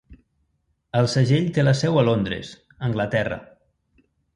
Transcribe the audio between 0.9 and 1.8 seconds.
El segell té la